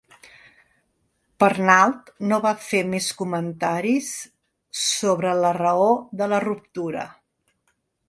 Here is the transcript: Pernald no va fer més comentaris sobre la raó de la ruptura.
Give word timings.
Pernald 1.43 2.09
no 2.31 2.39
va 2.47 2.55
fer 2.69 2.81
més 2.95 3.11
comentaris 3.21 4.11
sobre 4.87 5.39
la 5.45 5.55
raó 5.63 5.89
de 6.23 6.35
la 6.37 6.45
ruptura. 6.51 7.09